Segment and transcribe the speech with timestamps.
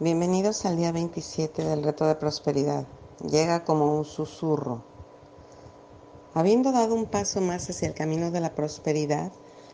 [0.00, 2.84] Bienvenidos al día 27 del reto de prosperidad.
[3.30, 4.82] Llega como un susurro.
[6.34, 9.30] Habiendo dado un paso más hacia el camino de la prosperidad,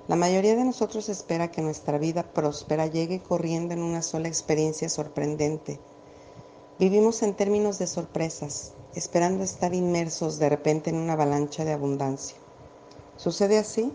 [0.09, 4.91] la mayoría de nosotros espera que nuestra vida próspera llegue corriendo en una sola experiencia
[4.91, 5.81] sorprendente.
[6.79, 12.37] Vivimos en términos de sorpresas, esperando estar inmersos de repente en una avalancha de abundancia.
[13.17, 13.91] ¿Sucede así?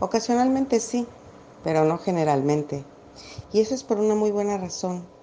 [0.00, 1.06] Ocasionalmente sí,
[1.62, 2.82] pero no generalmente.
[3.52, 5.14] Y eso es por una muy buena razón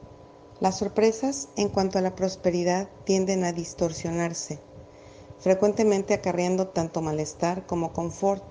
[0.62, 4.60] las sorpresas en cuanto a la prosperidad tienden a distorsionarse,
[5.40, 8.44] frecuentemente acarreando tanto malestar como confort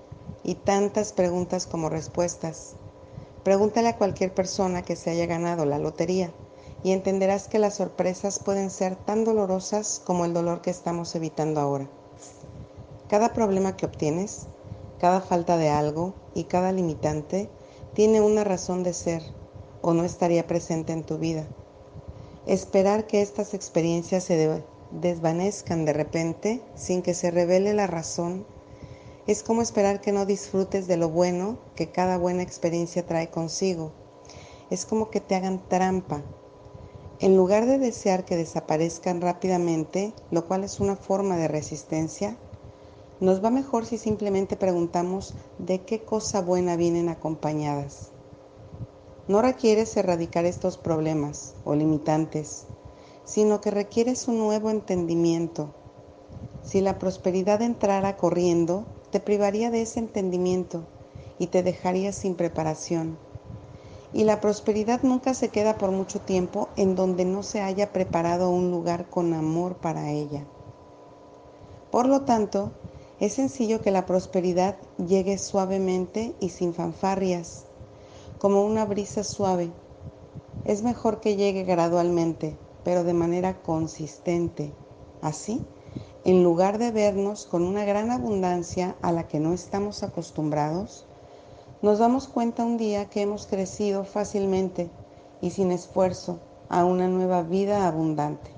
[0.43, 2.73] y tantas preguntas como respuestas.
[3.45, 6.33] Pregúntale a cualquier persona que se haya ganado la lotería
[6.83, 11.61] y entenderás que las sorpresas pueden ser tan dolorosas como el dolor que estamos evitando
[11.61, 11.87] ahora.
[13.07, 14.47] Cada problema que obtienes,
[14.99, 17.49] cada falta de algo y cada limitante
[17.93, 19.23] tiene una razón de ser
[19.81, 21.47] o no estaría presente en tu vida.
[22.47, 28.45] Esperar que estas experiencias se desvanezcan de repente sin que se revele la razón
[29.27, 33.91] es como esperar que no disfrutes de lo bueno que cada buena experiencia trae consigo.
[34.71, 36.23] Es como que te hagan trampa.
[37.19, 42.35] En lugar de desear que desaparezcan rápidamente, lo cual es una forma de resistencia,
[43.19, 48.11] nos va mejor si simplemente preguntamos de qué cosa buena vienen acompañadas.
[49.27, 52.65] No requieres erradicar estos problemas o limitantes,
[53.23, 55.69] sino que requieres un nuevo entendimiento.
[56.63, 60.83] Si la prosperidad entrara corriendo, te privaría de ese entendimiento
[61.37, 63.17] y te dejaría sin preparación.
[64.11, 68.49] Y la prosperidad nunca se queda por mucho tiempo en donde no se haya preparado
[68.49, 70.43] un lugar con amor para ella.
[71.91, 72.71] Por lo tanto,
[73.19, 77.65] es sencillo que la prosperidad llegue suavemente y sin fanfarrias
[78.41, 79.71] como una brisa suave.
[80.65, 84.73] Es mejor que llegue gradualmente, pero de manera consistente.
[85.21, 85.63] Así,
[86.25, 91.05] en lugar de vernos con una gran abundancia a la que no estamos acostumbrados,
[91.83, 94.89] nos damos cuenta un día que hemos crecido fácilmente
[95.39, 98.49] y sin esfuerzo a una nueva vida abundante.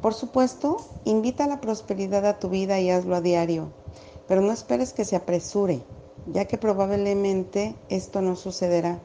[0.00, 3.72] Por supuesto, invita la prosperidad a tu vida y hazlo a diario,
[4.28, 5.82] pero no esperes que se apresure
[6.32, 9.00] ya que probablemente esto no sucederá.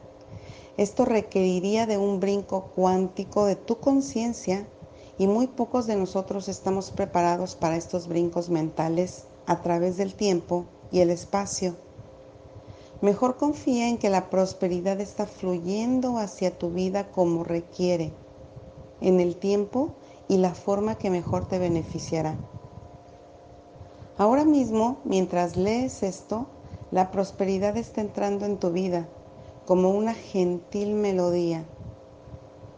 [0.76, 4.66] Esto requeriría de un brinco cuántico de tu conciencia
[5.18, 10.66] y muy pocos de nosotros estamos preparados para estos brincos mentales a través del tiempo
[10.92, 11.76] y el espacio.
[13.00, 18.12] Mejor confía en que la prosperidad está fluyendo hacia tu vida como requiere,
[19.00, 19.94] en el tiempo
[20.28, 22.36] y la forma que mejor te beneficiará.
[24.18, 26.46] Ahora mismo, mientras lees esto,
[26.96, 29.06] la prosperidad está entrando en tu vida
[29.66, 31.62] como una gentil melodía.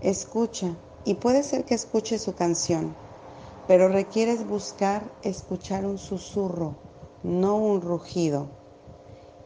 [0.00, 0.74] Escucha,
[1.04, 2.96] y puede ser que escuches su canción,
[3.68, 6.74] pero requieres buscar escuchar un susurro,
[7.22, 8.48] no un rugido.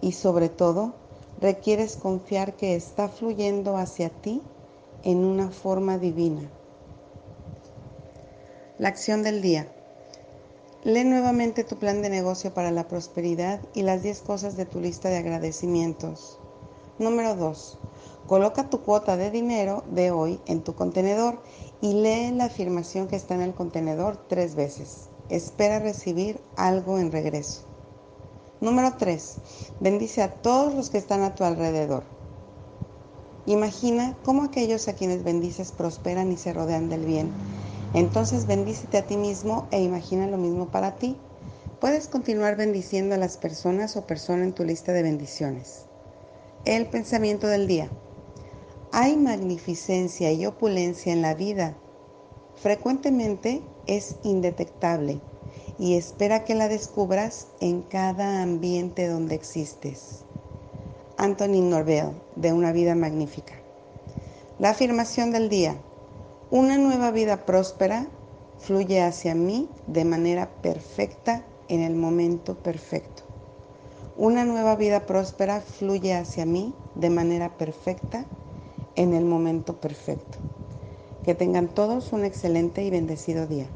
[0.01, 0.95] Y sobre todo,
[1.39, 4.41] requieres confiar que está fluyendo hacia ti
[5.03, 6.49] en una forma divina.
[8.79, 9.71] La acción del día.
[10.85, 14.81] Lee nuevamente tu plan de negocio para la prosperidad y las 10 cosas de tu
[14.81, 16.41] lista de agradecimientos.
[16.99, 17.79] Número 2.
[18.27, 21.41] Coloca tu cuota de dinero de hoy en tu contenedor
[21.81, 25.09] y lee la afirmación que está en el contenedor tres veces.
[25.29, 27.63] Espera recibir algo en regreso.
[28.61, 29.37] Número 3.
[29.79, 32.03] Bendice a todos los que están a tu alrededor.
[33.47, 37.31] Imagina cómo aquellos a quienes bendices prosperan y se rodean del bien
[37.95, 41.17] entonces bendícete a ti mismo e imagina lo mismo para ti.
[41.81, 45.87] Puedes continuar bendiciendo a las personas o persona en tu lista de bendiciones.
[46.65, 47.91] El pensamiento del día.
[48.93, 51.77] Hay magnificencia y opulencia en la vida.
[52.55, 55.21] Frecuentemente es indetectable
[55.79, 60.25] y espera que la descubras en cada ambiente donde existes.
[61.17, 63.55] Anthony Norvell, de Una vida magnífica.
[64.59, 65.77] La afirmación del día.
[66.53, 68.09] Una nueva vida próspera
[68.59, 73.23] fluye hacia mí de manera perfecta en el momento perfecto.
[74.19, 78.27] Una nueva vida próspera fluye hacia mí de manera perfecta
[78.97, 80.37] en el momento perfecto.
[81.25, 83.69] Que tengan todos un excelente y bendecido día.